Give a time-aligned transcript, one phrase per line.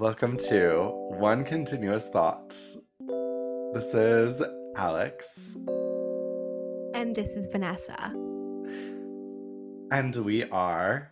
[0.00, 2.50] Welcome to One Continuous Thought.
[3.74, 4.40] This is
[4.76, 5.56] Alex,
[6.94, 8.12] And this is Vanessa.
[9.90, 11.10] and we are.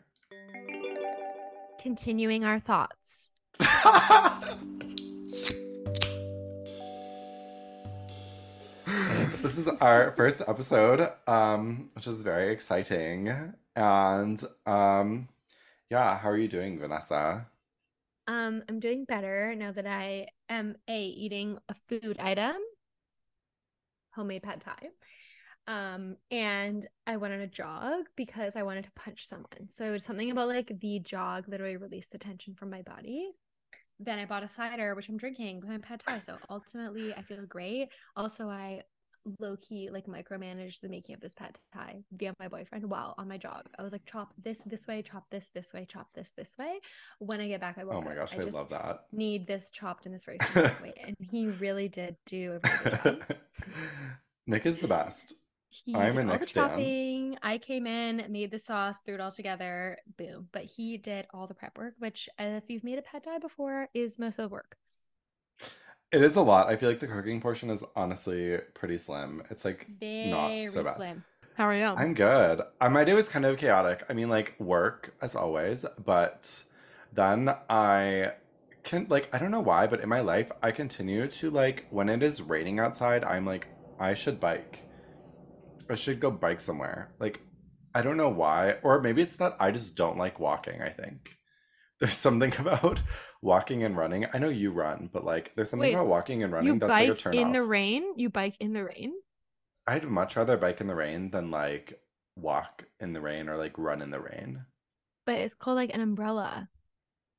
[1.80, 3.32] Continuing our thoughts.
[9.42, 13.52] this is our first episode, um, which is very exciting.
[13.74, 15.26] And um,
[15.90, 17.46] yeah, how are you doing, Vanessa?
[18.26, 22.56] Um, I'm doing better now that I am a eating a food item,
[24.14, 24.88] homemade pad thai.
[25.68, 29.68] Um, and I went on a jog because I wanted to punch someone.
[29.68, 33.30] So it was something about like the jog literally released the tension from my body.
[33.98, 36.18] Then I bought a cider, which I'm drinking with my pad thai.
[36.18, 37.88] So ultimately, I feel great.
[38.16, 38.82] Also, I
[39.40, 43.28] low key like micromanaged the making of this pad thai via my boyfriend while on
[43.28, 43.64] my jog.
[43.78, 46.80] I was like, chop this this way, chop this this way, chop this this way.
[47.18, 49.04] When I get back, I oh woke Oh my gosh, I, just love that.
[49.12, 50.38] need this chopped in this very
[50.82, 53.22] way, and he really did do a job.
[54.46, 55.34] Nick is the best.
[55.68, 57.36] He I'm a Nick chopping.
[57.42, 60.48] I came in, made the sauce, threw it all together, boom.
[60.52, 63.88] But he did all the prep work, which if you've made a pad thai before,
[63.92, 64.76] is most of the work.
[66.12, 66.68] It is a lot.
[66.68, 69.42] I feel like the cooking portion is honestly pretty slim.
[69.50, 70.96] It's like Very not so bad.
[70.96, 71.24] slim.
[71.56, 71.84] How are you?
[71.86, 72.60] I'm good.
[72.80, 74.04] Uh, my day was kind of chaotic.
[74.08, 76.62] I mean, like work as always, but
[77.12, 78.32] then I
[78.84, 82.08] can like I don't know why, but in my life I continue to like when
[82.08, 83.66] it is raining outside, I'm like
[83.98, 84.80] I should bike.
[85.90, 87.10] I should go bike somewhere.
[87.18, 87.40] Like
[87.94, 91.36] I don't know why, or maybe it's that I just don't like walking, I think.
[92.00, 93.02] There's something about
[93.42, 94.26] walking and running.
[94.32, 96.90] I know you run, but like there's something Wait, about walking and running you that's
[96.90, 97.52] like a turn in off.
[97.52, 98.14] the rain?
[98.16, 99.14] You bike in the rain?
[99.86, 102.00] I'd much rather bike in the rain than like
[102.36, 104.64] walk in the rain or like run in the rain.
[105.26, 106.68] But it's called like an umbrella.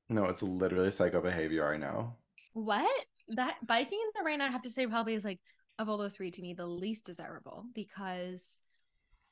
[0.10, 2.18] No, it's literally psycho behavior, I know.
[2.54, 3.06] What?
[3.30, 5.40] That biking in the rain, I have to say, probably is like
[5.80, 8.60] of all those three to me the least desirable because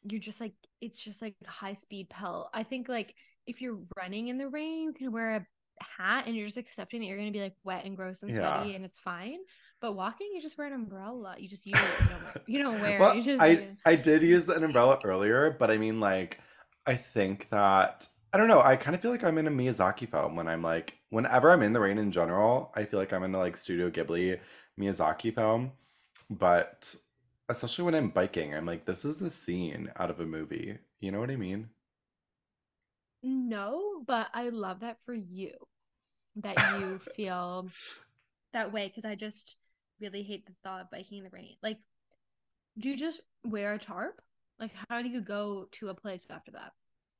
[0.04, 2.50] you're just like it's just like high speed pelt.
[2.54, 3.16] I think like
[3.48, 5.46] if you're running in the rain, you can wear a
[5.82, 8.58] hat and you're just accepting that you're gonna be like wet and gross and Yeah.
[8.60, 9.40] sweaty and it's fine.
[9.82, 11.36] But walking, you just wear an umbrella.
[11.38, 12.04] You just use it.
[12.04, 13.00] You don't, wear- you don't wear.
[13.00, 13.18] Well, it.
[13.18, 16.40] You just I I did use an umbrella earlier, but I mean like
[16.88, 20.10] I think that I don't know, I kind of feel like I'm in a Miyazaki
[20.10, 23.24] film when I'm like whenever I'm in the rain in general, I feel like I'm
[23.24, 24.40] in the like Studio Ghibli
[24.80, 25.72] Miyazaki film.
[26.30, 26.96] But
[27.50, 30.78] especially when I'm biking, I'm like this is a scene out of a movie.
[31.02, 31.70] You know what I mean?
[33.26, 35.52] No, but I love that for you
[36.38, 37.74] that you feel
[38.54, 39.58] that way because I just
[40.02, 41.58] really hate the thought of biking in the rain.
[41.64, 41.80] Like,
[42.78, 44.22] do you just wear a tarp?
[44.60, 46.74] Like, how do you go to a place after that?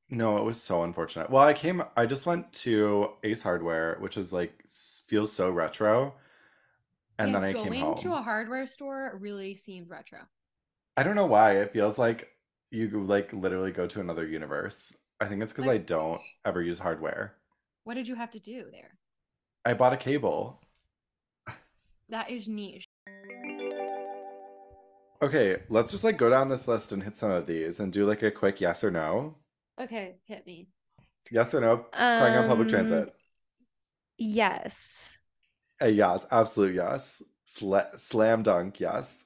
[0.08, 1.30] No, it was so unfortunate.
[1.30, 4.62] Well, I came, I just went to Ace Hardware, which is like
[5.08, 6.14] feels so retro,
[7.18, 7.96] and Yeah, then I came home.
[7.96, 10.28] to a hardware store really seemed retro.
[10.96, 11.52] I don't know why.
[11.58, 12.30] It feels like
[12.70, 14.94] you like literally go to another universe.
[15.20, 17.34] I think it's because I don't ever use hardware.
[17.84, 18.98] What did you have to do there?
[19.64, 20.60] I bought a cable.
[22.08, 22.84] That is niche.
[25.22, 28.04] Okay, let's just like go down this list and hit some of these and do
[28.04, 29.36] like a quick yes or no.
[29.80, 30.68] Okay, hit me.
[31.30, 33.12] Yes or no, crying on public Um, transit.
[34.18, 35.18] Yes.
[35.80, 37.22] A yes, absolute yes.
[37.46, 39.24] Sla slam dunk, yes.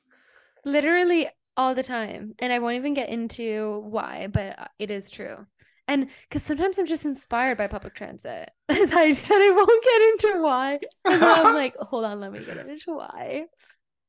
[0.65, 2.35] Literally all the time.
[2.39, 5.47] And I won't even get into why, but uh, it is true.
[5.91, 8.49] And because sometimes I'm just inspired by public transit.
[8.69, 10.79] As I said, I won't get into why.
[11.05, 13.47] And then I'm like, hold on, let me get into why.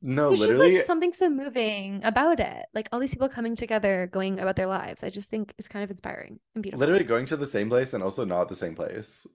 [0.04, 2.66] No, There's just literally, like something so moving about it.
[2.76, 5.04] Like all these people coming together, going about their lives.
[5.04, 6.80] I just think it's kind of inspiring and beautiful.
[6.80, 9.26] literally going to the same place and also not the same place.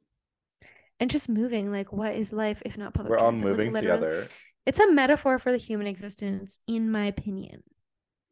[1.00, 1.72] And just moving.
[1.72, 3.46] Like, what is life if not public We're all transit?
[3.46, 4.28] Like, moving literally- together.
[4.66, 7.62] It's a metaphor for the human existence, in my opinion.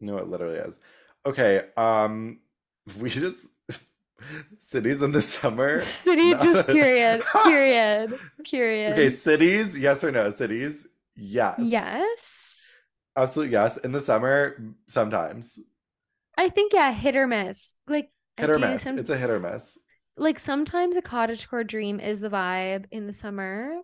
[0.01, 0.81] No, it literally is.
[1.27, 2.41] Okay, um,
[2.99, 3.51] we just
[4.59, 5.79] cities in the summer.
[5.83, 6.43] City, No.
[6.43, 7.23] just period.
[7.45, 8.19] Period.
[8.45, 8.93] Period.
[8.93, 10.31] Okay, cities, yes or no?
[10.31, 11.59] Cities, yes.
[11.61, 12.73] Yes.
[13.17, 13.77] Absolute yes.
[13.79, 15.59] In the summer, sometimes.
[16.37, 17.75] I think yeah, hit or miss.
[17.87, 18.83] Like Hit or miss.
[18.83, 19.79] some- It's a hit or miss.
[20.17, 23.77] like sometimes a cottagecore dream is the vibe in the summer.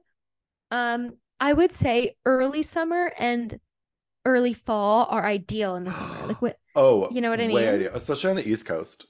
[0.73, 3.61] Um, I would say early summer and
[4.25, 6.27] early fall are ideal in the summer.
[6.27, 7.55] Like what Oh, You know what I mean?
[7.57, 9.07] way ideal, especially on the East Coast.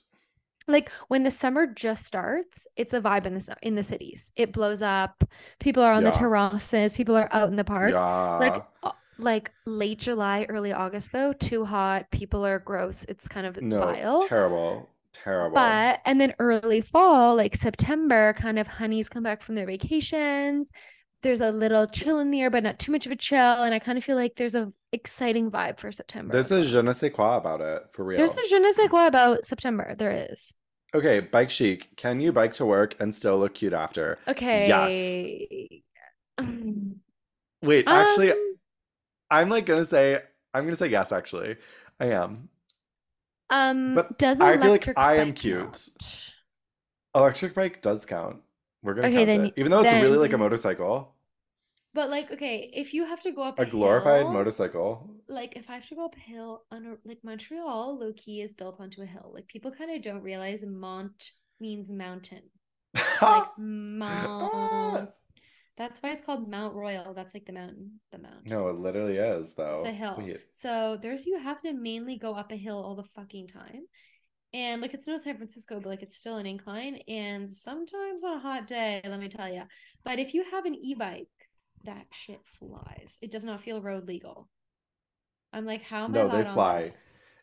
[0.68, 4.32] Like when the summer just starts, it's a vibe in the in the cities.
[4.36, 5.24] It blows up.
[5.58, 6.94] People are on the terraces.
[6.94, 8.04] People are out in the parks.
[8.38, 8.38] Yeah.
[8.38, 8.64] Like
[9.18, 12.10] like late July, early August though, too hot.
[12.10, 13.04] People are gross.
[13.04, 14.20] It's kind of No, vile.
[14.20, 14.88] terrible.
[15.12, 15.54] Terrible.
[15.54, 20.70] But and then early fall, like September, kind of honeys come back from their vacations.
[21.22, 23.38] There's a little chill in the air, but not too much of a chill.
[23.62, 26.32] And I kind of feel like there's a exciting vibe for September.
[26.32, 28.18] There's a je ne sais quoi about it, for real.
[28.18, 29.94] There's a je ne sais quoi about September.
[29.96, 30.54] There is.
[30.94, 31.94] Okay, bike chic.
[31.96, 34.18] Can you bike to work and still look cute after?
[34.26, 34.66] Okay.
[34.66, 36.46] Yes.
[37.62, 38.56] Wait, actually, um,
[39.30, 40.18] I'm like gonna say
[40.54, 41.12] I'm gonna say yes.
[41.12, 41.56] Actually,
[42.00, 42.48] I am.
[43.50, 45.60] um, but does I feel like I am cute.
[45.60, 45.88] count?
[47.14, 48.38] Electric bike does count.
[48.82, 51.14] We're gonna Okay, count then- it, even though it's really like a motorcycle,
[51.92, 55.10] But like, okay, if you have to go up a glorified hill, motorcycle.
[55.28, 58.42] like if I have to go up a hill on a like Montreal, low key
[58.42, 59.30] is built onto a hill.
[59.34, 62.42] Like people kind of don't realize Mont means mountain.
[63.22, 65.10] Like Mount.
[65.76, 67.14] That's why it's called Mount Royal.
[67.14, 68.00] That's like the mountain.
[68.12, 68.44] The mountain.
[68.46, 69.76] no, it literally is though.
[69.76, 70.14] It's a hill.
[70.18, 73.82] Wait, So there's you have to mainly go up a hill all the fucking time.
[74.52, 76.96] And like it's no San Francisco, but like it's still an incline.
[77.08, 79.62] And sometimes on a hot day, let me tell you.
[80.04, 81.28] But if you have an e-bike,
[81.84, 83.18] that shit flies.
[83.20, 84.48] It does not feel road legal.
[85.52, 86.92] I'm like, how am I No, they fly.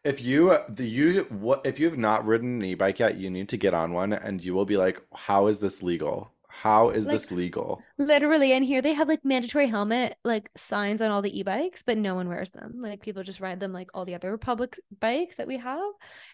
[0.04, 3.30] If you uh, the you what if you have not ridden an e-bike yet, you
[3.30, 6.31] need to get on one, and you will be like, "How is this legal?
[6.62, 11.09] How is this legal?" Literally, and here they have like mandatory helmet like signs on
[11.12, 12.75] all the e-bikes, but no one wears them.
[12.80, 15.81] Like people just ride them like all the other public bikes that we have,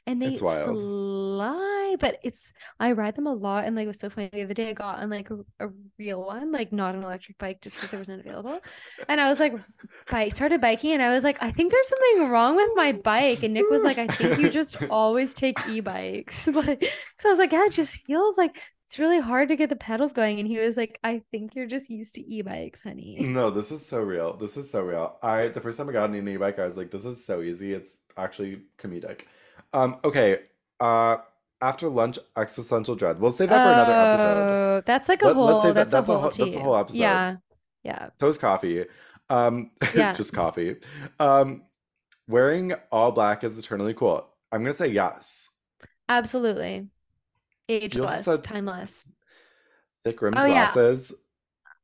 [0.06, 0.78] and they It's wild.
[0.78, 1.96] fly.
[2.00, 4.30] But it's I ride them a lot, and like it was so funny.
[4.32, 7.38] The other day I got on like a, a real one, like not an electric
[7.38, 8.60] bike, just because there was none available.
[9.08, 9.54] And I was like,
[10.10, 13.44] bike started biking, and I was like, I think there's something wrong with my bike.
[13.44, 16.48] And Nick was like, I think you just always take e-bikes.
[16.48, 16.84] like,
[17.20, 18.62] so I was like, yeah, it just feels like
[18.94, 20.38] it's really hard to get the pedals going.
[20.38, 23.18] And he was like, I think you're just used to e-bikes, honey.
[23.22, 24.38] No, this is so real.
[24.38, 25.18] This is so real.
[25.24, 27.42] I the first time I got on an e-bike, I was like, "This is so
[27.42, 27.74] easy.
[27.74, 29.22] It's actually comedic."
[29.74, 30.42] Um, okay.
[30.80, 31.18] Uh,
[31.60, 33.20] after lunch, existential dread.
[33.20, 34.38] We'll save that for another episode.
[34.38, 35.46] Oh, That's like a Let- whole.
[35.46, 36.30] let's save that- that's, that's a whole.
[36.30, 37.00] that's a whole episode.
[37.00, 37.36] Yeah,
[37.84, 38.10] yeah.
[38.22, 38.86] Is coffee.
[39.32, 40.14] Um, Yeah.
[40.14, 40.76] just coffee.
[41.20, 41.64] Um,
[42.28, 44.28] wearing all black is eternally cool.
[44.52, 45.50] I'm gonna say yes.
[46.10, 46.90] Absolutely.
[47.70, 49.12] Ageless, timeless.
[50.04, 50.72] Thick rimmed Oh, yeah.
[50.72, 51.14] glasses.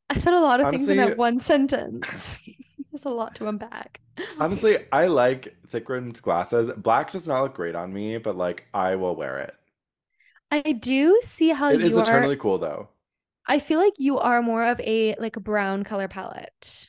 [0.10, 2.42] I said a lot of things in that one sentence.
[2.92, 4.02] There's a lot to unpack.
[4.40, 6.72] Honestly, I like thick rimmed glasses.
[6.78, 9.56] Black does not look great on me, but like I will wear it.
[10.52, 12.04] I do see how It is are.
[12.04, 12.90] eternally cool though.
[13.46, 16.88] I feel like you are more of a like a brown color palette.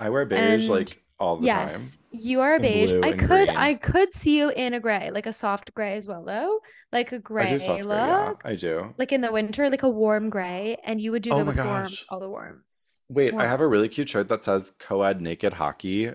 [0.00, 1.68] I wear beige And like all the time.
[1.68, 2.92] Yes, you are a beige.
[3.02, 3.56] I could green.
[3.56, 6.60] I could see you in a gray, like a soft gray as well, though.
[6.92, 7.88] Like a gray I do soft look.
[7.88, 8.32] gray, yeah.
[8.44, 8.94] I do.
[8.98, 11.88] Like in the winter, like a warm gray, and you would do Oh the warm,
[12.08, 13.00] all the warms.
[13.08, 16.12] Wait, I have a really cute shirt that says co-ed naked hockey,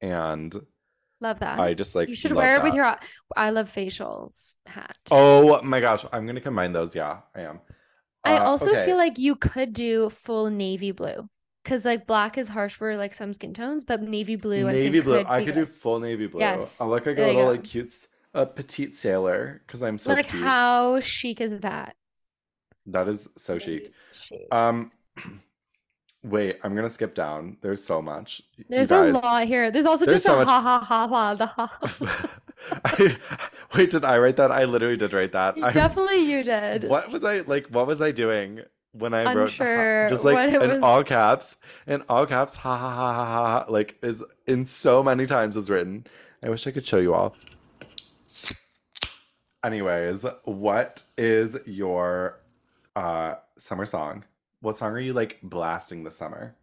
[0.00, 0.54] and
[1.20, 1.58] Love that.
[1.58, 2.96] I just like you should wear it with your
[3.36, 4.98] I love facials hat.
[5.10, 6.94] Oh my gosh, I'm gonna combine those.
[6.94, 7.60] Yeah, I am.
[8.24, 8.84] I Uh, also okay.
[8.84, 11.28] feel like you could do full navy blue.
[11.64, 14.90] Because like black is harsh for like some skin tones, but navy blue I navy
[15.00, 15.16] think blue.
[15.18, 15.60] could I could good.
[15.60, 16.40] do full navy blue.
[16.40, 17.48] Yes, look like a little go.
[17.52, 17.92] like cute,
[18.34, 20.42] a petite sailor because I'm so like petite.
[20.42, 21.96] how chic is that?
[22.86, 23.92] That is so chic.
[24.12, 24.46] Chic.
[24.52, 24.92] Um,
[26.22, 27.56] wait, I'm gonna skip down.
[27.62, 28.42] There's so much.
[28.68, 29.70] There's a lot here.
[29.70, 32.28] There's also There's just so a much- ha ha ha ha the ha.
[32.84, 33.16] I,
[33.74, 34.52] wait, did I write that?
[34.52, 35.56] I literally did write that.
[35.62, 36.84] I'm- Definitely you did.
[36.84, 37.68] What was I like?
[37.68, 38.60] What was I doing
[38.94, 40.82] when I wrote ha- just like in was.
[40.82, 41.56] all caps?
[41.86, 43.66] In all caps, ha ha ha ha ha.
[43.68, 46.06] Like is in so many times is written.
[46.42, 47.36] I wish I could show you all.
[49.64, 52.40] Anyways, what is your
[52.96, 54.24] uh summer song?
[54.60, 56.54] What song are you like blasting this summer?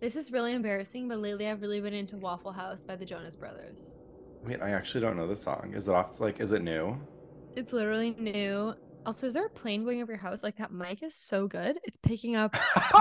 [0.00, 3.36] This is really embarrassing, but lately I've really been into Waffle House by the Jonas
[3.36, 3.96] Brothers.
[4.44, 5.72] Wait, I actually don't know the song.
[5.74, 7.00] Is it off like is it new?
[7.56, 8.74] It's literally new.
[9.04, 10.42] Also, is there a plane going over your house?
[10.42, 11.78] Like that mic is so good.
[11.84, 12.56] It's picking up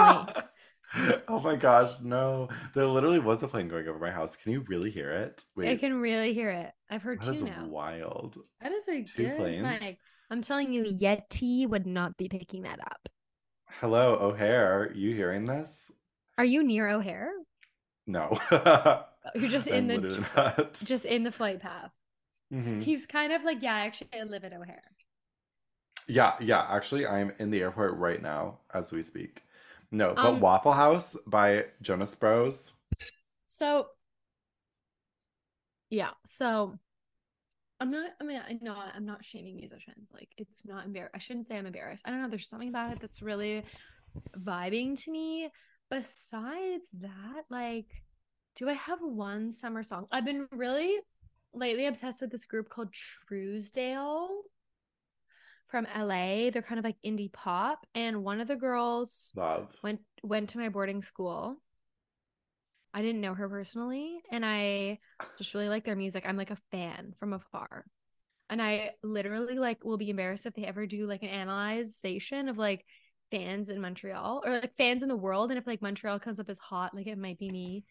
[1.28, 2.50] oh my gosh, no.
[2.74, 4.36] There literally was a plane going over my house.
[4.36, 5.44] Can you really hear it?
[5.60, 6.72] I can really hear it.
[6.90, 7.66] I've heard that two is now.
[7.68, 8.38] wild.
[8.62, 9.64] That is a Two good planes?
[9.64, 9.98] mic.
[10.30, 13.08] I'm telling you, Yeti would not be picking that up.
[13.80, 14.92] Hello, O'Hare.
[14.94, 15.92] You hearing this?
[16.38, 17.32] Are you near O'Hare?
[18.08, 18.38] No.
[19.36, 20.10] You're just in I'm the
[20.76, 21.92] tr- just in the flight path.
[22.52, 22.84] Mhm.
[22.84, 24.82] He's kind of like, yeah, actually, I live at O'Hare.
[26.08, 26.66] Yeah, yeah.
[26.70, 29.44] Actually, I'm in the airport right now as we speak.
[29.92, 32.74] No, but Um, Waffle House by Jonas Bros.
[33.48, 33.88] So,
[35.90, 36.12] yeah.
[36.26, 36.78] So,
[37.80, 38.12] I'm not.
[38.20, 40.12] I mean, I know I'm not shaming musicians.
[40.14, 41.16] Like, it's not embarrassed.
[41.16, 42.04] I shouldn't say I'm embarrassed.
[42.08, 42.30] I don't know.
[42.30, 43.64] There's something about it that's really
[44.38, 45.50] vibing to me.
[45.90, 47.88] Besides that, like,
[48.56, 50.08] do I have one summer song?
[50.12, 50.98] I've been really
[51.54, 54.30] lately obsessed with this group called Truesdale.
[55.72, 56.52] From LA.
[56.52, 59.76] They're kind of like indie pop, and one of the girls Love.
[59.82, 61.58] went went to my boarding school.
[62.94, 65.00] I didn't know her personally, and I
[65.38, 66.26] just really like their music.
[66.28, 67.86] I'm like a fan from afar.
[68.50, 72.58] And I literally like will be embarrassed if they ever do like an analyzation of
[72.58, 72.86] like
[73.32, 75.52] fans in Montreal or like fans in the world.
[75.52, 77.86] And if like Montreal comes up as hot, like it might be me.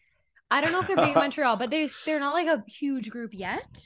[0.51, 3.09] I don't know if they're big in Montreal, but they they're not like a huge
[3.09, 3.83] group yet.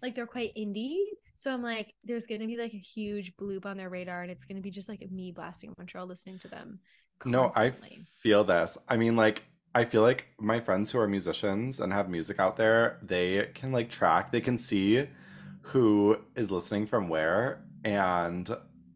[0.00, 0.98] Like they're quite indie.
[1.36, 4.44] So I'm like, there's gonna be like a huge bloop on their radar, and it's
[4.44, 6.78] gonna be just like me blasting Montreal, listening to them.
[7.24, 7.72] No, I
[8.20, 8.76] feel this.
[8.88, 12.56] I mean, like, I feel like my friends who are musicians and have music out
[12.56, 15.06] there, they can like track, they can see
[15.62, 17.64] who is listening from where.
[17.84, 18.48] And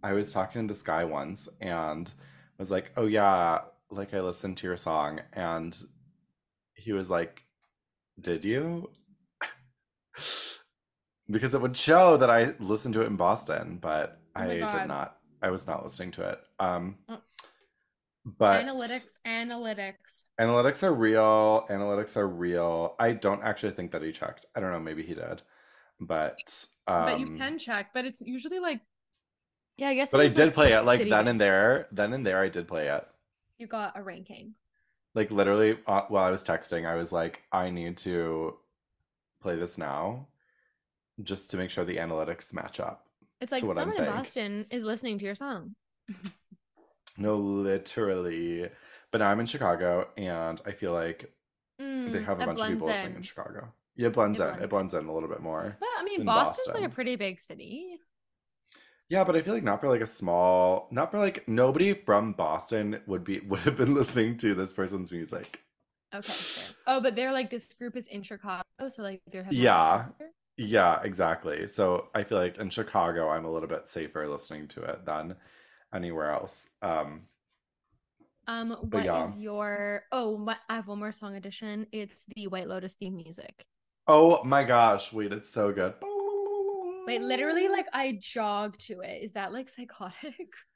[0.02, 2.12] I was talking to this guy once and
[2.58, 5.20] was like, oh, yeah, like I listened to your song.
[5.32, 5.76] And
[6.74, 7.42] he was like,
[8.20, 8.90] did you?
[11.30, 14.70] Because it would show that I listened to it in Boston, but Oh I my
[14.70, 15.16] did not.
[15.42, 16.40] I was not listening to it.
[16.58, 17.20] Um, Mm.
[18.24, 20.24] but analytics, analytics.
[20.40, 21.66] analytics are real.
[21.70, 22.94] Analytics are real.
[22.98, 24.46] I don't actually think that he checked.
[24.54, 24.80] I don't know.
[24.80, 25.42] Maybe he did,
[26.00, 28.80] but but you um, can check, but it's usually like
[29.76, 30.10] yeah, I guess.
[30.10, 31.86] but I did like, play it like then and there.
[31.92, 33.06] Then and there, I did play it.
[33.58, 34.54] You got a ranking.
[35.14, 38.56] Like literally, uh, while I was texting, I was like, I need to
[39.40, 40.28] play this now,
[41.22, 43.06] just to make sure the analytics match up.
[43.40, 44.04] It's like someone in.
[44.06, 45.74] Boston is listening to your song.
[47.16, 48.68] No, literally.
[49.10, 51.32] But now I'm in Chicago, and I feel like
[52.06, 53.22] they Mm, have a bunch of people blends listening in.
[53.22, 53.72] Chicago.
[53.96, 54.48] Yeah, it blends It in.
[54.48, 55.76] blends It blends in a little bit more.
[55.80, 58.00] But I mean, Boston's like a pretty big city.
[59.08, 62.32] Yeah, but I feel like not for like a small, not for like nobody from
[62.32, 65.60] Boston would be would have been listening to this person's music.
[66.14, 66.32] Okay.
[66.32, 66.74] fair.
[66.86, 70.06] Oh, but they're like this group is in Chicago, so like they're Yeah.
[70.58, 71.66] Yeah, exactly.
[71.68, 75.36] So I feel like in Chicago, I'm a little bit safer listening to it than
[75.92, 76.68] anywhere else.
[76.82, 77.28] Um,
[78.46, 79.12] Um, what yeah.
[79.12, 80.04] is your?
[80.10, 81.86] Oh, my, I have one more song addition.
[81.92, 83.66] It's the White Lotus theme music.
[84.08, 85.94] Oh my gosh, wait, it's so good.
[87.06, 89.22] Wait, literally, like I jogged to it.
[89.22, 90.34] Is that like psychotic?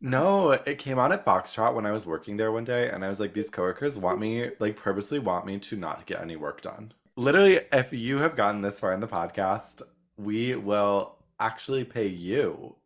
[0.00, 3.08] No, it came on at Foxtrot when I was working there one day, and I
[3.08, 6.60] was like, these coworkers want me, like, purposely want me to not get any work
[6.62, 6.92] done.
[7.16, 9.82] Literally, if you have gotten this far in the podcast,
[10.16, 12.76] we will actually pay you.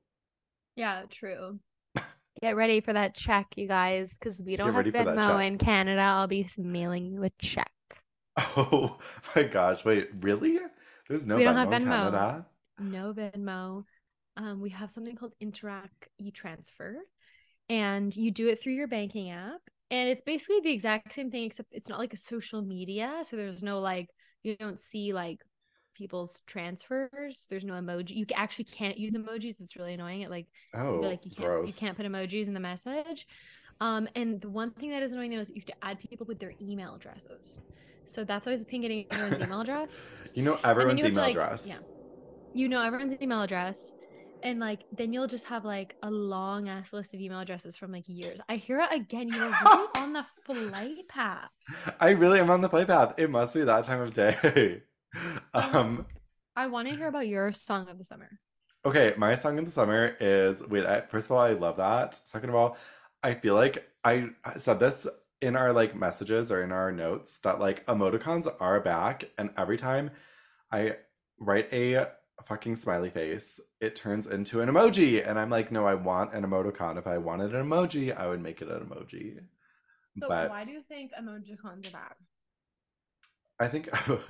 [0.77, 1.61] Yeah, true.
[2.43, 5.17] Get ready for that check, you guys, because we don't Get have ready for that
[5.17, 6.01] Venmo in Canada.
[6.01, 7.71] I'll be mailing you a check.
[8.57, 8.99] Oh
[9.37, 10.59] my gosh, wait, really?
[11.09, 12.11] There's no We don't Venmo have in Venmo.
[12.11, 12.47] Canada?
[12.81, 13.85] No Venmo.
[14.37, 16.97] Um, we have something called Interac e-transfer,
[17.69, 19.61] and you do it through your banking app.
[19.91, 23.19] And it's basically the exact same thing, except it's not like a social media.
[23.23, 24.09] So there's no like
[24.43, 25.41] you don't see like
[25.95, 27.47] people's transfers.
[27.49, 28.11] There's no emoji.
[28.17, 29.61] You actually can't use emojis.
[29.61, 30.23] It's really annoying.
[30.23, 31.69] It like Oh, like you can't gross.
[31.81, 33.27] you can't put emojis in the message.
[33.81, 36.27] Um, and the one thing that is annoying though is you have to add people
[36.27, 37.61] with their email addresses.
[38.07, 40.33] So that's always a pain getting everyone's email address.
[40.35, 41.67] You know everyone's you have to, email like- address.
[41.69, 41.79] Yeah.
[42.55, 43.95] You know everyone's email address.
[44.45, 47.91] And like then you'll just have like a long ass list of email addresses from
[47.91, 48.41] like years.
[48.47, 49.29] I hear it again.
[49.29, 51.49] You're really on the flight path.
[51.99, 53.15] I really am on the flight path.
[53.19, 54.83] It must be that time of day.
[55.55, 56.05] um,
[56.55, 58.39] I want to hear about your song of the summer.
[58.85, 62.15] Okay, my song of the summer is wait, I, first of all, I love that.
[62.15, 62.77] Second of all,
[63.23, 65.07] I feel like I said this
[65.41, 69.79] in our like messages or in our notes that like emoticons are back, and every
[69.79, 70.11] time
[70.71, 70.97] I
[71.39, 72.09] write a
[72.47, 76.45] fucking smiley face, it turns into an emoji, and I'm like, no, I want an
[76.45, 76.99] emoticon.
[76.99, 79.41] If I wanted an emoji, I would make it an emoji.
[80.21, 82.15] So But why do you think emojicons are bad?
[83.61, 83.89] I think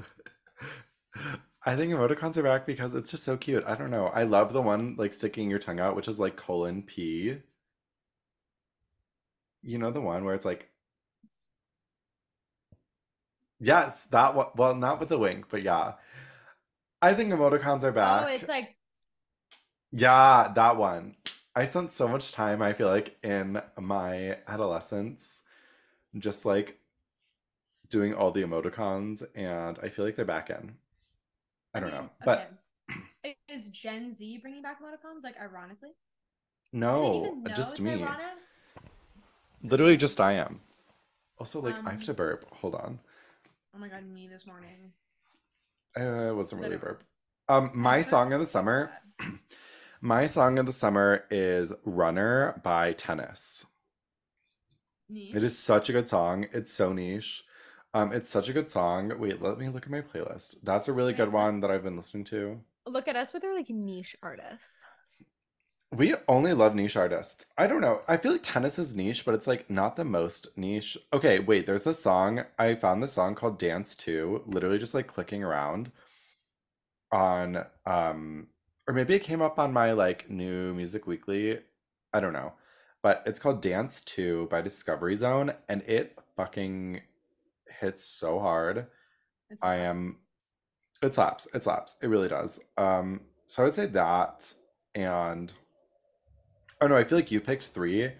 [1.66, 3.64] I think emoticons are back because it's just so cute.
[3.66, 4.06] I don't know.
[4.06, 7.38] I love the one like sticking your tongue out, which is like colon P.
[9.62, 10.70] You know the one where it's like
[13.60, 14.48] Yes, that one.
[14.56, 15.94] Well, not with the wink, but yeah.
[17.00, 18.24] I think emoticons are back.
[18.24, 18.76] Oh, it's like
[19.94, 21.16] Yeah, that one.
[21.54, 25.42] I spent so much time, I feel like, in my adolescence,
[26.18, 26.78] just like
[27.88, 30.76] doing all the emoticons, and I feel like they're back in.
[31.74, 32.10] I don't know.
[32.24, 32.52] But
[32.88, 33.34] okay.
[33.48, 35.24] is Gen Z bringing back emoticons?
[35.24, 35.92] Like ironically,
[36.72, 37.92] no, just me.
[38.02, 38.18] ironic?
[39.62, 40.60] Literally just I am.
[41.38, 42.46] Also, like, I have Um, to burp.
[42.56, 43.00] Hold on.
[43.74, 44.92] Oh my god, me this morning.
[45.98, 47.02] Uh, it wasn't really a burp.
[47.48, 48.92] Um, my song of the summer.
[50.04, 53.64] my song of the summer is Runner by Tennis.
[55.08, 55.34] Niche.
[55.34, 56.46] It is such a good song.
[56.52, 57.42] It's so niche.
[57.94, 59.18] Um, it's such a good song.
[59.18, 60.56] Wait, let me look at my playlist.
[60.62, 62.60] That's a really good one that I've been listening to.
[62.86, 64.84] Look at us with our like niche artists.
[65.90, 67.46] We only love niche artists.
[67.56, 68.02] I don't know.
[68.06, 70.98] I feel like tennis is niche, but it's like not the most niche.
[71.14, 72.44] Okay, wait, there's this song.
[72.58, 75.92] I found this song called Dance 2, literally just like clicking around
[77.10, 78.48] on um
[78.86, 81.58] or maybe it came up on my like new Music Weekly.
[82.12, 82.52] I don't know.
[83.02, 87.02] But it's called Dance 2 by Discovery Zone and it fucking
[87.80, 88.86] hits so hard.
[89.62, 90.16] I am
[91.02, 91.46] it slaps.
[91.54, 91.96] It slaps.
[92.02, 92.60] It really does.
[92.76, 94.54] Um so I would say that
[94.94, 95.52] and
[96.80, 98.12] oh no, I feel like you picked three.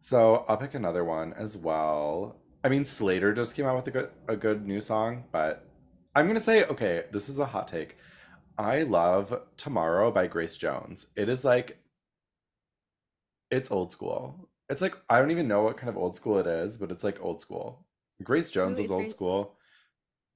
[0.00, 2.36] So I'll pick another one as well.
[2.62, 5.68] I mean, Slater just came out with a good a good new song, but
[6.14, 7.96] I'm gonna say, okay, this is a hot take.
[8.56, 11.08] I love Tomorrow by Grace Jones.
[11.16, 11.78] It is like
[13.50, 14.48] it's old school.
[14.68, 17.04] It's like I don't even know what kind of old school it is, but it's
[17.04, 17.86] like old school.
[18.22, 19.10] Grace Jones is is old great?
[19.10, 19.56] school.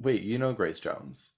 [0.01, 1.33] Wait, you know Grace Jones.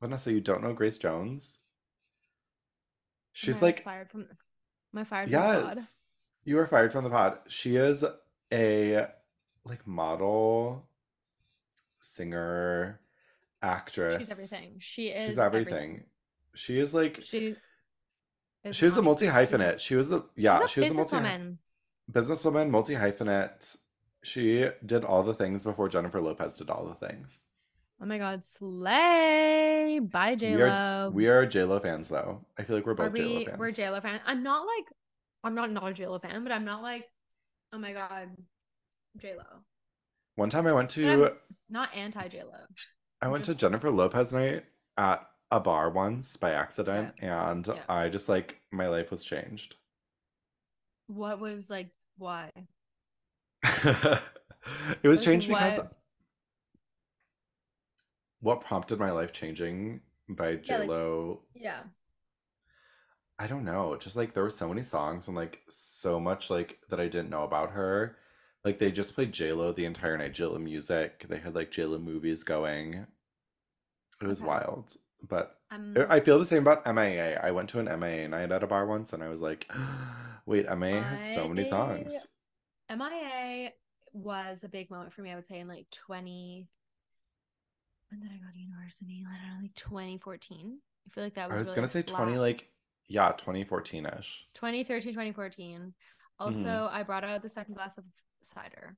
[0.00, 1.58] Vanessa, you don't know Grace Jones?
[3.32, 4.26] She's like, fired from
[4.92, 5.76] am I fired from the pod?
[5.76, 5.94] yes,
[6.44, 7.38] you are fired from the pod.
[7.48, 8.04] She is
[8.52, 9.06] a
[9.64, 10.88] like model,
[12.00, 13.00] singer,
[13.62, 14.30] She's actress.
[14.30, 14.76] everything.
[14.78, 15.74] She She's is everything.
[15.74, 16.04] everything.
[16.54, 17.56] She is like She
[18.64, 19.26] is she was a multi.
[19.26, 19.78] She's hyphenate.
[19.78, 21.56] She was a yeah, she was a multi businesswoman.
[22.10, 23.76] businesswoman, multi hyphenate.
[24.22, 27.42] She did all the things before Jennifer Lopez did all the things.
[28.00, 29.98] Oh my God, slay!
[30.00, 31.10] Bye, J We are Lo.
[31.10, 32.44] we are JLo fans though.
[32.56, 33.44] I feel like we're Are both JLo we?
[33.44, 33.58] Fans.
[33.58, 33.70] We're.
[33.72, 34.20] J Lo fans.
[34.26, 34.84] I'm not like
[35.44, 37.08] I'm not not a J Lo fan, but I'm not like
[37.72, 38.28] oh my God,
[39.16, 39.44] J Lo.
[40.36, 41.32] One time I went to
[41.68, 42.52] not anti J Lo.
[43.20, 44.64] I went to just Jennifer Lopez night
[44.96, 47.82] at a bar once by accident and yeah.
[47.88, 49.76] I just like my life was changed.
[51.06, 52.50] What was like why?
[55.02, 55.92] It was Like changed because what?
[58.40, 61.80] what prompted my life changing by Yeah, like J-Lo, yeah.
[63.38, 63.96] I don't know.
[63.96, 67.30] Just like there were so many songs and like so much like that I didn't
[67.30, 68.16] know about her.
[68.64, 71.26] Like they just played J-Lo the entire night, J-Lo music.
[71.28, 73.06] They had like J-Lo movies going.
[74.20, 74.42] It was Okay.
[74.42, 74.96] wild.
[75.22, 75.58] But
[75.96, 77.40] I Um, I feel the same about MIA.
[77.42, 79.70] I went to an MIA night at a bar once and I was like,
[80.46, 82.28] wait, MIA has so many songs.
[82.90, 83.72] MIA
[84.12, 85.32] was a big moment for me.
[85.32, 86.68] I would say in like 20.
[88.10, 89.24] When did I go to university?
[89.28, 90.78] I don't know, like 2014.
[91.06, 91.56] I feel like that was.
[91.56, 92.68] I was really gonna a say 20 like
[93.06, 94.46] yeah, 2014-ish.
[94.54, 95.94] 2013, 2014.
[96.44, 98.04] hmm Also, I brought out the second glass of
[98.42, 98.96] cider.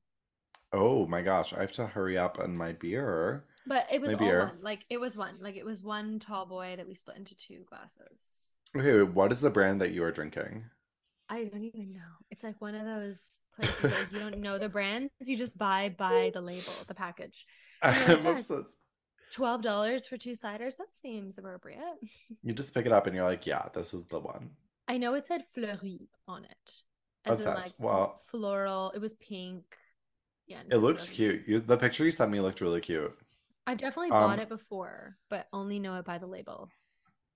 [0.73, 3.45] Oh my gosh, I have to hurry up on my beer.
[3.67, 4.59] But it was My all one.
[4.63, 5.37] Like it was one.
[5.41, 8.55] Like it was one tall boy that we split into two glasses.
[8.77, 10.65] Okay, what is the brand that you are drinking?
[11.29, 12.01] I don't even know.
[12.31, 15.95] It's like one of those places like, you don't know the brands, you just buy
[15.97, 17.47] by the label, the package.
[17.83, 18.77] Like, I'm yeah, obsessed.
[19.31, 20.77] twelve dollars for two ciders.
[20.77, 21.99] That seems appropriate.
[22.43, 24.51] You just pick it up and you're like, yeah, this is the one.
[24.89, 26.73] I know it said fleury on it,
[27.25, 28.91] as in like Well, floral.
[28.95, 29.65] It was pink.
[30.47, 31.47] Yeah, it looked cute.
[31.47, 33.17] You, the picture you sent me looked really cute.
[33.67, 36.71] I definitely bought Um, it before, but only know it by the label.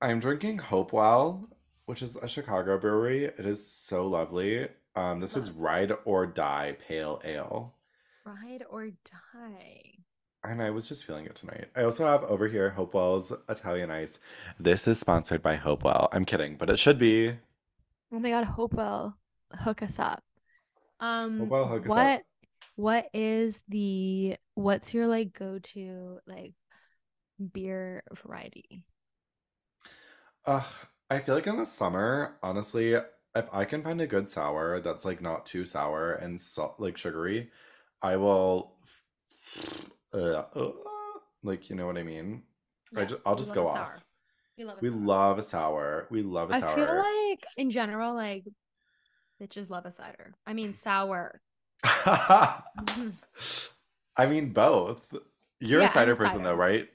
[0.01, 1.49] I'm drinking Hopewell,
[1.87, 3.25] which is a Chicago brewery.
[3.25, 4.69] It is so lovely.
[4.97, 7.75] Um, this is Ride or Die Pale Ale.
[8.25, 9.93] Ride or die.
[10.43, 11.69] And I was just feeling it tonight.
[11.75, 14.19] I also have over here Hopewell's Italian Ice.
[14.59, 16.09] This is sponsored by Hopewell.
[16.13, 17.39] I'm kidding, but it should be.
[18.13, 19.17] Oh my God, Hopewell,
[19.53, 20.23] hook us up.
[21.01, 22.23] Um, Hopewell, hook us up.
[22.77, 26.55] What is the what's your like go-to like
[27.53, 28.83] beer variety?
[30.47, 30.65] Ugh,
[31.11, 35.05] I feel like in the summer, honestly, if I can find a good sour that's
[35.05, 37.51] like not too sour and salt, like sugary,
[38.03, 38.77] I will,
[40.15, 40.73] uh, uh,
[41.43, 42.43] like, you know what I mean?
[42.97, 43.91] I just, I'll just go off.
[44.57, 44.83] We love a sour.
[44.83, 44.99] We sour.
[45.01, 46.07] love a sour.
[46.11, 48.45] We love a I feel like in general, like
[49.43, 50.35] bitches love a cider.
[50.47, 51.41] I mean sour.
[54.17, 55.15] I mean, both.
[55.61, 56.89] You're a Yeah, I'm cider a person though, right?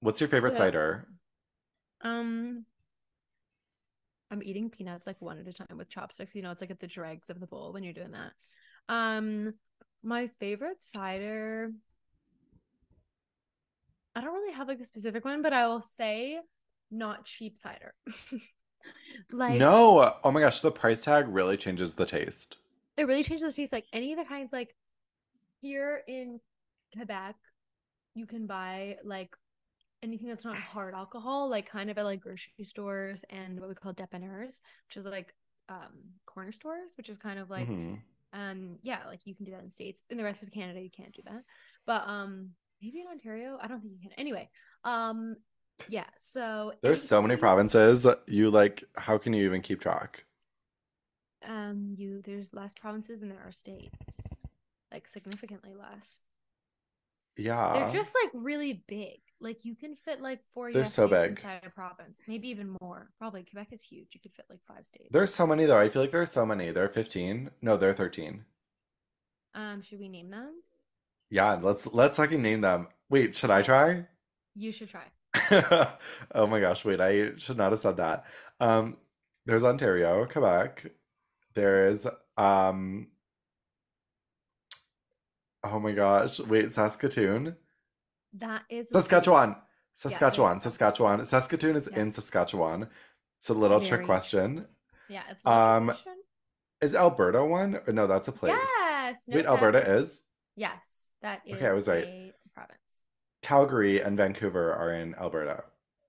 [0.00, 1.06] What's your favorite cider?
[2.02, 2.64] Um,
[4.30, 6.34] I'm eating peanuts like one at a time with chopsticks.
[6.34, 8.32] You know, it's like at the dregs of the bowl when you're doing that.
[8.88, 9.54] Um,
[10.02, 11.72] my favorite cider,
[14.14, 16.38] I don't really have like a specific one, but I will say
[16.90, 17.94] not cheap cider.
[19.32, 20.14] Like No.
[20.22, 22.56] Oh my gosh, the price tag really changes the taste.
[22.96, 23.72] It really changes the taste.
[23.72, 24.74] Like any of the kinds like
[25.60, 26.40] here in
[26.96, 27.36] Quebec,
[28.14, 29.36] you can buy like
[30.02, 33.74] anything that's not hard alcohol, like kind of at like grocery stores and what we
[33.74, 35.34] call dépanneurs, which is like
[35.68, 35.92] um
[36.26, 37.94] corner stores, which is kind of like hmm
[38.32, 40.04] um yeah, like you can do that in States.
[40.10, 41.42] In the rest of Canada, you can't do that.
[41.86, 42.50] But um
[42.82, 44.18] maybe in Ontario, I don't think you can.
[44.18, 44.50] Anyway,
[44.84, 45.36] um
[45.88, 48.06] Yeah, so There's so many provinces.
[48.26, 50.24] You like, how can you even keep track?
[51.46, 54.26] Um you there's less provinces than there are states.
[54.92, 56.20] Like significantly less.
[57.36, 59.20] Yeah they're just like really big.
[59.40, 61.32] Like you can fit like four they're US so big.
[61.32, 63.10] inside a province, maybe even more.
[63.18, 64.08] Probably Quebec is huge.
[64.12, 65.08] You could fit like five states.
[65.10, 65.78] There's so many though.
[65.78, 66.70] I feel like there's so many.
[66.70, 67.50] There are 15.
[67.60, 68.44] No, there are 13.
[69.54, 70.62] Um, should we name them?
[71.30, 72.88] Yeah, let's let's fucking name them.
[73.10, 74.06] Wait, should I try?
[74.54, 75.04] You should try.
[76.34, 78.24] Oh my gosh, wait, I should not have said that.
[78.60, 78.96] Um,
[79.44, 80.90] there's Ontario, Quebec.
[81.66, 83.08] There's um,
[85.64, 87.56] oh my gosh, wait, Saskatoon.
[88.34, 88.98] That is state.
[88.98, 89.48] Saskatchewan.
[89.50, 89.56] Yeah,
[89.94, 90.60] Saskatchewan.
[90.60, 91.24] Saskatchewan.
[91.24, 92.88] Saskatoon is Yeah, in Saskatchewan.
[93.38, 94.06] It's a little trick very true.
[94.06, 94.66] question.
[95.08, 96.12] Yeah, it's a Um, question.
[96.82, 97.80] is Alberta one?
[97.88, 98.52] No, that's a place.
[98.78, 100.22] Yes, No Wait, Alberta is is?
[100.56, 102.04] yes, that is Okay, I was right.
[102.04, 102.80] a province.
[103.40, 105.64] Calgary and Vancouver are in Alberta,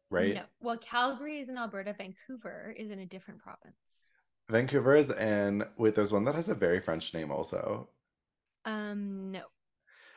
[0.10, 0.36] right?
[0.36, 1.94] No, well, Calgary is in Alberta.
[1.98, 4.10] Vancouver is in a different province.
[4.50, 7.90] Vancouver is in, wait, there's one that has a very French name also.
[8.64, 9.44] Um, no.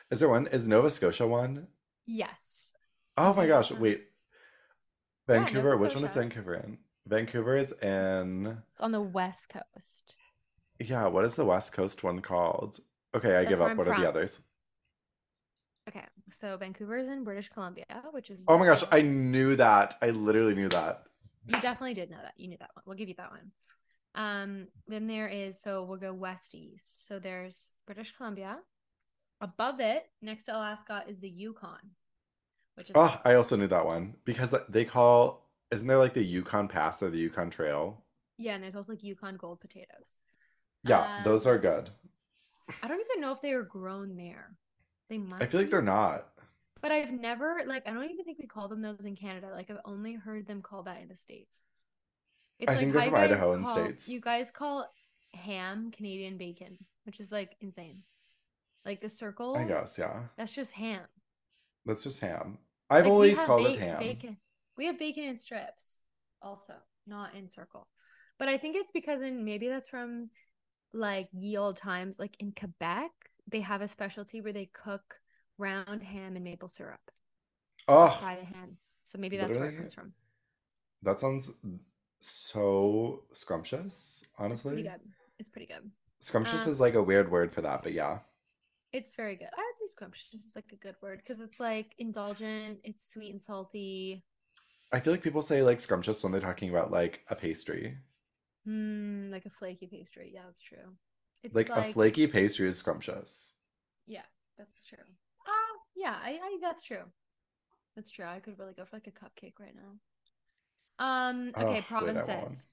[0.09, 0.47] Is there one?
[0.47, 1.67] Is Nova Scotia one?
[2.05, 2.73] Yes.
[3.17, 4.03] Oh my gosh, wait.
[5.27, 6.77] yeah, Vancouver, which one is Vancouver in?
[7.07, 10.15] Vancouver is in, It's on the west coast.
[10.79, 12.79] yeah, what is the West Coast one called?
[13.13, 13.71] Okay, I That's give up.
[13.71, 14.39] I'm What are the others?
[15.89, 19.95] Okay, so Vancouver is in British Columbia, which is Oh my gosh, I knew that.
[20.01, 21.03] I literally knew that.
[21.47, 22.33] you definitely did know that.
[22.37, 22.83] You knew that one.
[22.85, 23.51] We'll give you that one.
[24.15, 27.07] Um, then there is so we'll go west east.
[27.07, 28.59] So there's British Columbia.
[29.41, 31.79] Above it, next to Alaska, is the Yukon,
[32.75, 36.23] which is Oh, I also knew that one because they call, isn't there like the
[36.23, 38.03] Yukon Pass or the Yukon Trail?
[38.37, 40.17] yeah, and there's also like Yukon gold potatoes.
[40.83, 41.89] Yeah, those Um, are good.
[42.83, 44.55] I don't even know if they are grown there.
[45.09, 45.41] They must.
[45.41, 46.27] I feel like they're not.
[46.81, 49.49] But I've never like I don't even think we call them those in Canada.
[49.51, 51.63] Like I've only heard them called that in the States.
[52.61, 54.07] It's I like think they're you from guys Idaho and call States.
[54.07, 54.87] you guys call
[55.33, 58.03] ham Canadian bacon, which is like insane.
[58.85, 59.57] Like the circle.
[59.57, 60.29] I guess, yeah.
[60.37, 61.03] that's just ham.
[61.85, 62.59] That's just ham.
[62.89, 63.99] I've Like always called it ham.
[63.99, 64.37] bacon.
[64.77, 65.99] We have bacon in strips
[66.41, 66.75] also,
[67.07, 67.87] not in circle.
[68.39, 70.29] But I think it's because in maybe that's from
[70.93, 73.11] like ye old times, like in Quebec,
[73.47, 75.19] they have a specialty where they cook
[75.57, 77.01] round ham and maple syrup.
[77.87, 78.77] Oh, Fry the ham.
[79.05, 80.13] So maybe that's where it comes from.
[81.03, 81.51] that sounds
[82.27, 84.83] so scrumptious, It's pretty honestly.
[84.83, 85.01] good.
[85.39, 85.91] It's pretty good.
[86.19, 88.19] Scrumptious Um, is like a weird word for that, but yeah.
[88.93, 89.49] it's very good.
[89.55, 93.31] I would say scrumptious is like a good word because it's like indulgent, it's sweet
[93.31, 94.23] and salty.
[94.91, 97.97] I feel like people say like scrumptious when they're talking about like a pastry.
[98.67, 100.31] Mm, like a flaky pastry.
[100.33, 100.95] Yeah, that's true.
[101.43, 103.53] It's Like a flaky pastry is scrumptious.
[104.07, 104.25] yeah,
[104.57, 105.03] that's true.
[105.47, 107.03] Ah, yeah, I, I that's true.
[107.95, 108.25] That's true.
[108.25, 109.99] I could really go for like a cupcake right now.
[111.01, 112.67] Um, Oh, okay, wait, provinces.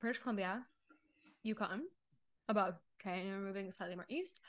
[0.00, 0.62] British Columbia,
[1.42, 1.82] Yukon,
[2.48, 2.74] above.
[3.00, 4.40] Okay, and we're moving slightly more east.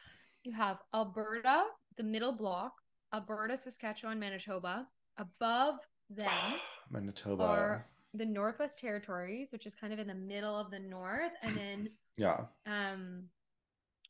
[0.43, 1.63] You have Alberta,
[1.97, 2.73] the middle block,
[3.13, 4.85] Alberta, Saskatchewan, Manitoba.
[5.17, 5.75] Above
[6.09, 6.29] them
[6.89, 7.43] Manitoba.
[7.43, 11.55] are the Northwest Territories, which is kind of in the middle of the north, and
[11.55, 12.45] then Yeah.
[12.65, 13.29] um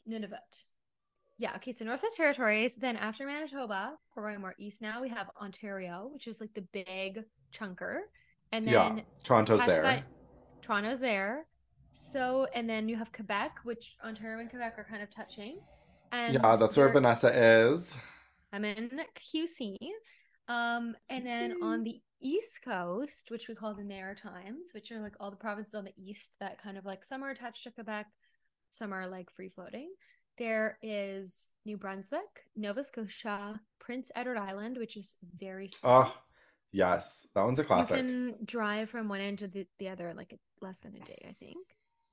[0.10, 0.64] Nunavut.
[1.38, 2.76] Yeah, okay, so Northwest Territories.
[2.76, 5.00] Then after Manitoba, we're going more east now.
[5.02, 7.24] We have Ontario, which is like the big
[7.54, 8.00] chunker.
[8.52, 8.90] And Yeah.
[8.96, 9.84] then Toronto's attached there.
[9.84, 10.04] that,
[10.62, 11.46] Toronto's there.
[11.92, 15.60] So, and then you have Quebec, which Ontario and Quebec are kind of touching.
[16.12, 17.98] Yeah, And that's where Vanessa is.
[18.52, 19.78] I'm in QC.
[20.48, 25.14] Um, and then on the East Coast, which we call the Maritimes, which are like
[25.20, 28.08] all the provinces on the east that kind of like some are attached to Quebec,
[28.72, 29.92] some are like free floating.
[30.38, 36.06] There is New Brunswick, Nova Scotia, Prince Edward Island, which is very small.
[36.08, 36.18] Oh,
[36.72, 37.28] yes.
[37.36, 37.98] That one's a classic.
[37.98, 41.06] You can drive from one end to the, the other in like less than a
[41.06, 41.58] day, I think.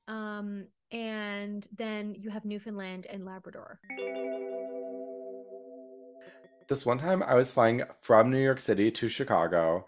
[0.09, 3.81] Um, and then you have Newfoundland and Labrador.
[6.69, 9.87] This one time I was flying from New York City to Chicago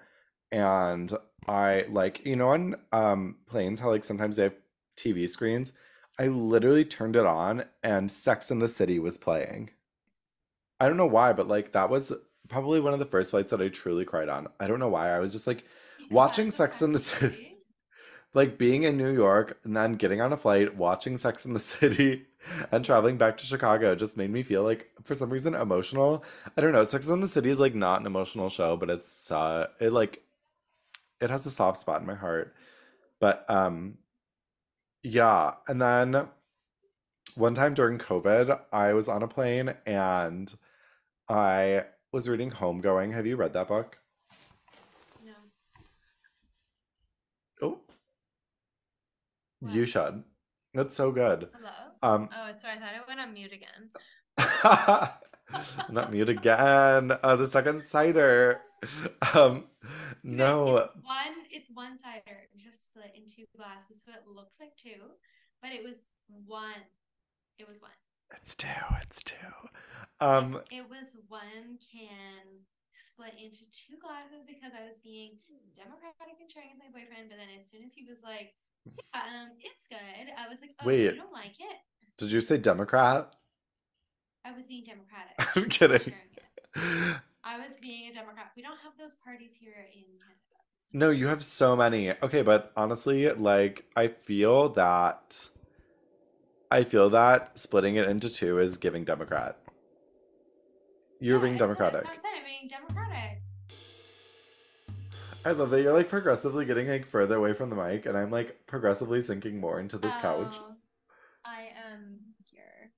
[0.51, 1.13] and
[1.47, 4.55] I like, you know, on um planes how like sometimes they have
[4.97, 5.73] TV screens.
[6.19, 9.71] I literally turned it on and Sex in the City was playing.
[10.81, 12.13] I don't know why, but like that was
[12.49, 14.49] probably one of the first flights that I truly cried on.
[14.59, 15.11] I don't know why.
[15.11, 15.65] I was just like
[16.11, 17.57] watching Sex in the City,
[18.35, 21.61] like being in New York and then getting on a flight, watching Sex in the
[21.61, 22.27] City,
[22.73, 26.25] and traveling back to Chicago just made me feel like for some reason emotional.
[26.57, 26.85] I don't know.
[26.85, 30.23] Sex in the City is like not an emotional show, but it's uh it like
[31.21, 32.55] it has a soft spot in my heart.
[33.21, 33.99] But um
[35.03, 36.29] yeah, and then
[37.35, 40.53] one time during COVID, I was on a plane and
[41.29, 43.12] I was reading Homegoing.
[43.14, 43.99] Have you read that book?
[45.25, 45.33] No.
[47.62, 47.81] Oh,
[49.61, 49.73] What?
[49.75, 50.25] you should.
[50.75, 51.49] That's so good.
[51.55, 51.73] Hello.
[52.03, 52.75] Um, Oh, it's sorry.
[52.75, 53.90] I thought I went on mute again.
[55.90, 57.12] not mute again.
[57.23, 58.61] Uh, the second cider.
[59.35, 59.64] Um,
[60.23, 60.77] no.
[60.77, 61.35] It's one.
[61.51, 65.01] It's one cider, just split in two glasses, so it looks like two,
[65.61, 65.94] but it was
[66.47, 66.87] one.
[67.59, 67.90] It was one.
[68.37, 68.69] It's two.
[69.03, 69.37] It's two.
[70.21, 72.64] Um, It was one can
[73.12, 75.38] split into two glasses because I was being
[75.77, 77.31] democratic and sharing with my boyfriend.
[77.31, 78.55] But then as soon as he was like,
[78.87, 81.14] yeah, um, it's good, I was like, oh, Wait.
[81.14, 81.79] you don't like it?
[82.19, 83.35] did you say Democrat?
[84.45, 85.35] I was being democratic.
[85.57, 86.12] I'm kidding.
[87.45, 88.51] I was being a Democrat.
[88.57, 90.59] We don't have those parties here in Canada.
[90.93, 92.11] No, you have so many.
[92.23, 95.49] Okay, but honestly, like I feel that
[96.71, 99.57] I feel that splitting it into two is giving Democrat.
[101.21, 102.05] You're Yeah, being democratic.
[102.05, 103.41] That's what I'm being democratic.
[105.45, 108.31] I love that you're like progressively getting like further away from the mic, and I'm
[108.31, 110.57] like progressively sinking more into this couch.
[110.61, 110.75] Oh,
[111.45, 112.93] I am here.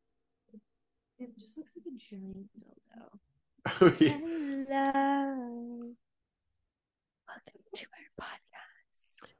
[1.19, 3.19] It just looks like a giant dildo.
[3.67, 5.95] Oh, Hello.
[7.29, 8.50] Welcome to our podcast.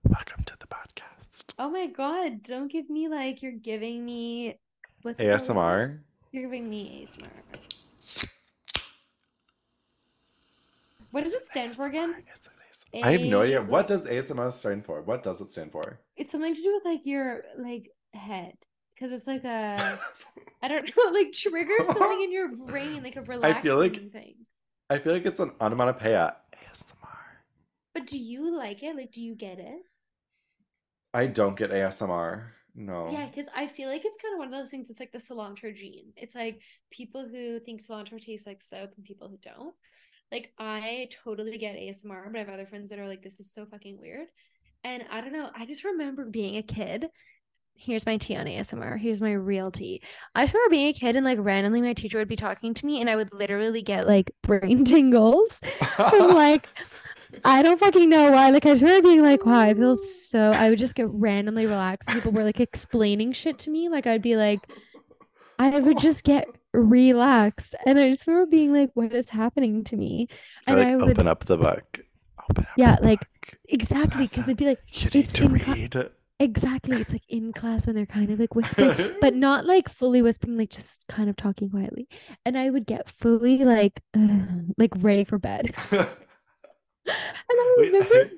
[0.05, 1.55] Welcome to the podcast.
[1.59, 4.59] Oh my god, don't give me like you're giving me
[5.03, 5.21] what's?
[5.21, 5.99] ASMR.
[6.33, 8.29] You're giving me ASMR.
[11.11, 12.15] What does it stand for again?
[12.15, 12.41] ASMR, yes,
[12.93, 13.05] it is.
[13.05, 13.63] I have no idea.
[13.63, 15.03] What does ASMR stand for?
[15.03, 15.99] What does it stand for?
[16.17, 18.55] It's something to do with like your like head.
[18.95, 19.99] Because it's like a
[20.63, 24.35] I don't know, like triggers something in your brain, like a relaxing feel like- thing.
[24.89, 26.35] I feel like it's an onomatopoeia.
[26.53, 26.95] ASMR.
[27.95, 28.97] But do you like it?
[28.97, 29.83] Like, do you get it?
[31.13, 32.53] I don't get ASMR.
[32.75, 33.11] No.
[33.11, 34.91] Yeah, because I feel like it's kind of one of those things.
[34.91, 36.13] It's like the cilantro gene.
[36.17, 39.75] It's like people who think cilantro tastes like soap and people who don't.
[40.31, 43.53] Like, I totally get ASMR, but I have other friends that are like, this is
[43.53, 44.29] so fucking weird.
[44.85, 45.51] And I don't know.
[45.55, 47.07] I just remember being a kid.
[47.75, 48.99] Here's my tea on ASMR.
[48.99, 50.03] Here's my real tea.
[50.35, 52.87] I just remember being a kid and like randomly my teacher would be talking to
[52.87, 55.61] me and I would literally get like brain tingles
[55.97, 56.69] from like
[57.45, 58.51] I don't fucking know why.
[58.51, 61.67] Like I just remember being like, wow, I feel so I would just get randomly
[61.67, 62.11] relaxed.
[62.11, 63.89] People were like explaining shit to me.
[63.89, 64.61] Like I'd be like,
[65.59, 67.75] I would just get relaxed.
[67.87, 70.29] And I just remember being like, what is happening to me?
[70.67, 72.01] And like I would open up the book.
[72.51, 73.59] Open up Yeah, like, book.
[73.69, 76.11] exactly because it'd be like You need it's to read.
[76.39, 77.01] exactly.
[77.01, 80.57] It's like in class when they're kind of like whispering, but not like fully whispering,
[80.57, 82.09] like just kind of talking quietly.
[82.47, 84.01] And I would get fully like
[84.79, 85.75] like ready for bed.
[87.51, 88.31] And I remember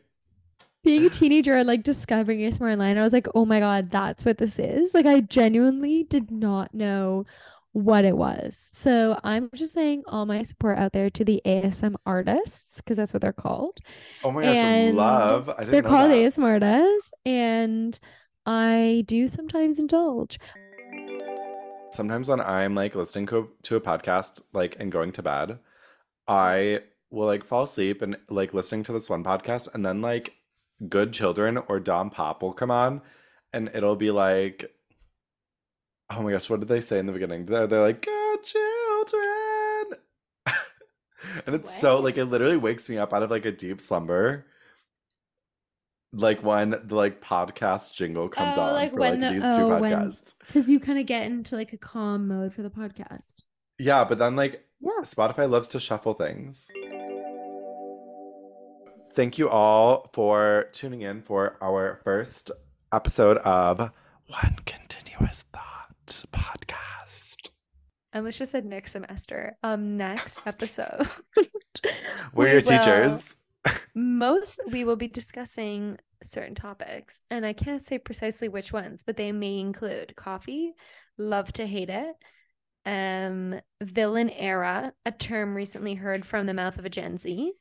[0.84, 4.24] being a teenager and like discovering ASMR online, I was like, oh my God, that's
[4.24, 4.94] what this is.
[4.94, 7.24] Like, I genuinely did not know
[7.72, 8.68] what it was.
[8.72, 13.14] So I'm just saying all my support out there to the ASM artists, because that's
[13.14, 13.78] what they're called.
[14.24, 15.48] oh my gosh, and love.
[15.48, 16.16] I didn't They're know called that.
[16.16, 17.98] ASM artists, and
[18.44, 20.38] I do sometimes indulge.
[21.90, 25.58] Sometimes when I'm like listening to a, to a podcast, like and going to bed,
[26.26, 26.80] I
[27.12, 30.32] will like fall asleep and like listening to this one podcast, and then like
[30.88, 33.02] Good Children or Dom Pop will come on,
[33.52, 34.72] and it'll be like,
[36.10, 37.46] oh my gosh, what did they say in the beginning?
[37.46, 39.98] They're, they're like Good Children,
[41.46, 44.46] and it's so like it literally wakes me up out of like a deep slumber.
[46.14, 49.56] Like when the like podcast jingle comes Oh, on like for when like the- these
[49.56, 50.34] two oh, when- podcasts.
[50.46, 53.36] Because you kind of get into like a calm mode for the podcast.
[53.78, 54.90] Yeah, but then like Yeah.
[55.04, 56.70] Spotify loves to shuffle things.
[59.14, 62.50] Thank you all for tuning in for our first
[62.94, 63.90] episode of
[64.28, 67.50] One Continuous Thought podcast.
[68.30, 69.58] Just said next semester.
[69.62, 71.08] Um, next episode.
[72.34, 73.20] We're we your teachers.
[73.94, 79.18] Most we will be discussing certain topics, and I can't say precisely which ones, but
[79.18, 80.72] they may include coffee,
[81.18, 82.16] love to hate it,
[82.86, 87.52] um, villain era, a term recently heard from the mouth of a Gen Z,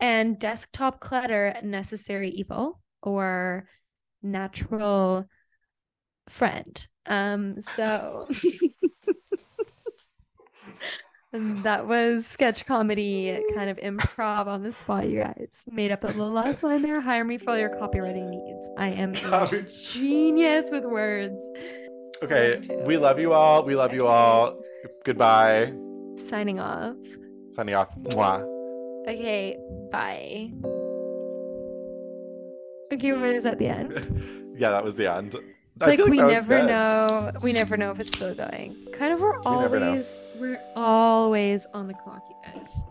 [0.00, 3.68] and desktop clutter, necessary evil, or
[4.22, 5.26] natural
[6.28, 6.86] friend.
[7.06, 8.28] Um, so
[11.32, 15.64] that was sketch comedy, kind of improv on the spot, you guys.
[15.70, 17.00] Made up a little last line there.
[17.00, 18.70] Hire me for all your copywriting needs.
[18.78, 21.42] I am a genius with words.
[22.22, 23.64] Okay, we love you all.
[23.64, 24.58] We love you all.
[25.04, 25.74] Goodbye.
[26.16, 26.94] Signing off.
[27.50, 27.94] Signing off.
[27.98, 28.53] Mwah.
[29.06, 29.58] Okay,
[29.92, 30.50] bye.
[32.92, 34.54] Okay, what is at the end?
[34.56, 35.34] yeah, that was the end.
[35.80, 37.32] I Like feel we never know.
[37.42, 38.86] We never know if it's still going.
[38.92, 42.84] Kind of we're We always we're always on the clock, you guys.